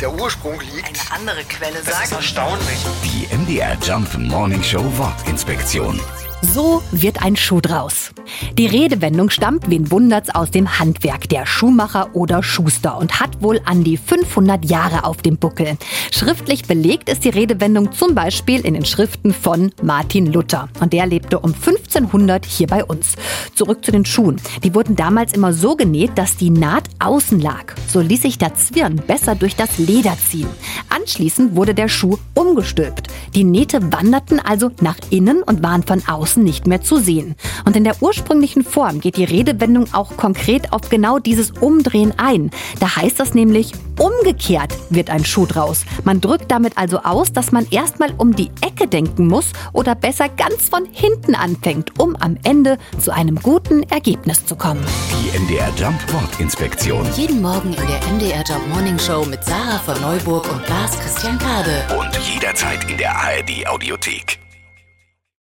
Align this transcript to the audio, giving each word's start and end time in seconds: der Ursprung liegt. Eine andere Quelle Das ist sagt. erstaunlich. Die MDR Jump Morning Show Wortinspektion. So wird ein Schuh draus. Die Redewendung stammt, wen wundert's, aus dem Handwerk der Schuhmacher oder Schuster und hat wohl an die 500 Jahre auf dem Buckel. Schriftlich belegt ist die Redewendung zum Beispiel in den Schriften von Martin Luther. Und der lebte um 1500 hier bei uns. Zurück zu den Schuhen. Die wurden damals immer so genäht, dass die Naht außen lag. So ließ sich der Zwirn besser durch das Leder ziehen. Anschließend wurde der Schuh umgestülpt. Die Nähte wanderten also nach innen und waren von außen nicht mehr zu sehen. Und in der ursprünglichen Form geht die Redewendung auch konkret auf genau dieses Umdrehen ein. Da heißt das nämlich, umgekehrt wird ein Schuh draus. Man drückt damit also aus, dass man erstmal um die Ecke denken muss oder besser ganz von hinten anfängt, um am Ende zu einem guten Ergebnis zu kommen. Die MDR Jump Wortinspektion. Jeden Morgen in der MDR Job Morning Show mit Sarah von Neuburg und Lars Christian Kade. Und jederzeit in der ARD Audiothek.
der 0.00 0.12
Ursprung 0.12 0.60
liegt. 0.60 0.86
Eine 0.86 1.20
andere 1.20 1.44
Quelle 1.44 1.76
Das 1.84 1.88
ist 1.88 2.10
sagt. 2.10 2.12
erstaunlich. 2.12 2.78
Die 3.04 3.34
MDR 3.34 3.76
Jump 3.82 4.16
Morning 4.18 4.62
Show 4.62 4.84
Wortinspektion. 4.96 6.00
So 6.42 6.82
wird 6.92 7.22
ein 7.22 7.34
Schuh 7.34 7.60
draus. 7.62 8.10
Die 8.58 8.66
Redewendung 8.66 9.30
stammt, 9.30 9.70
wen 9.70 9.90
wundert's, 9.90 10.28
aus 10.34 10.50
dem 10.50 10.78
Handwerk 10.78 11.28
der 11.30 11.46
Schuhmacher 11.46 12.10
oder 12.12 12.42
Schuster 12.42 12.98
und 12.98 13.20
hat 13.20 13.42
wohl 13.42 13.60
an 13.64 13.84
die 13.84 13.96
500 13.96 14.64
Jahre 14.66 15.04
auf 15.04 15.22
dem 15.22 15.38
Buckel. 15.38 15.78
Schriftlich 16.12 16.64
belegt 16.66 17.08
ist 17.08 17.24
die 17.24 17.30
Redewendung 17.30 17.92
zum 17.92 18.14
Beispiel 18.14 18.60
in 18.60 18.74
den 18.74 18.84
Schriften 18.84 19.32
von 19.32 19.72
Martin 19.82 20.26
Luther. 20.30 20.68
Und 20.80 20.92
der 20.92 21.06
lebte 21.06 21.38
um 21.38 21.54
1500 21.54 22.44
hier 22.44 22.66
bei 22.66 22.84
uns. 22.84 23.14
Zurück 23.54 23.84
zu 23.84 23.90
den 23.90 24.04
Schuhen. 24.04 24.40
Die 24.62 24.74
wurden 24.74 24.94
damals 24.94 25.32
immer 25.32 25.54
so 25.54 25.74
genäht, 25.74 26.16
dass 26.16 26.36
die 26.36 26.50
Naht 26.50 26.84
außen 26.98 27.40
lag. 27.40 27.74
So 27.96 28.02
ließ 28.02 28.20
sich 28.20 28.36
der 28.36 28.54
Zwirn 28.54 28.96
besser 28.96 29.34
durch 29.36 29.56
das 29.56 29.78
Leder 29.78 30.18
ziehen. 30.18 30.50
Anschließend 30.90 31.56
wurde 31.56 31.74
der 31.74 31.88
Schuh 31.88 32.18
umgestülpt. 32.34 33.05
Die 33.36 33.44
Nähte 33.44 33.92
wanderten 33.92 34.40
also 34.40 34.70
nach 34.80 34.96
innen 35.10 35.42
und 35.42 35.62
waren 35.62 35.82
von 35.82 36.02
außen 36.08 36.42
nicht 36.42 36.66
mehr 36.66 36.80
zu 36.80 36.96
sehen. 36.96 37.34
Und 37.66 37.76
in 37.76 37.84
der 37.84 38.00
ursprünglichen 38.00 38.64
Form 38.64 38.98
geht 38.98 39.18
die 39.18 39.24
Redewendung 39.24 39.92
auch 39.92 40.16
konkret 40.16 40.72
auf 40.72 40.88
genau 40.88 41.18
dieses 41.18 41.50
Umdrehen 41.50 42.14
ein. 42.16 42.50
Da 42.80 42.96
heißt 42.96 43.20
das 43.20 43.34
nämlich, 43.34 43.72
umgekehrt 43.98 44.72
wird 44.88 45.10
ein 45.10 45.26
Schuh 45.26 45.44
draus. 45.44 45.84
Man 46.04 46.22
drückt 46.22 46.50
damit 46.50 46.78
also 46.78 47.00
aus, 47.00 47.30
dass 47.30 47.52
man 47.52 47.66
erstmal 47.70 48.14
um 48.16 48.34
die 48.34 48.50
Ecke 48.62 48.88
denken 48.88 49.26
muss 49.26 49.52
oder 49.74 49.94
besser 49.94 50.30
ganz 50.30 50.70
von 50.70 50.86
hinten 50.90 51.34
anfängt, 51.34 52.00
um 52.00 52.16
am 52.16 52.38
Ende 52.42 52.78
zu 52.98 53.12
einem 53.12 53.36
guten 53.36 53.82
Ergebnis 53.82 54.46
zu 54.46 54.56
kommen. 54.56 54.82
Die 55.12 55.38
MDR 55.38 55.70
Jump 55.76 56.00
Wortinspektion. 56.10 57.06
Jeden 57.16 57.42
Morgen 57.42 57.74
in 57.74 57.86
der 57.86 58.00
MDR 58.14 58.44
Job 58.44 58.66
Morning 58.70 58.98
Show 58.98 59.26
mit 59.26 59.44
Sarah 59.44 59.78
von 59.78 60.00
Neuburg 60.00 60.50
und 60.50 60.66
Lars 60.70 60.98
Christian 61.00 61.38
Kade. 61.38 61.84
Und 61.98 62.16
jederzeit 62.32 62.90
in 62.90 62.96
der 62.96 63.25
ARD 63.26 63.66
Audiothek. 63.66 64.45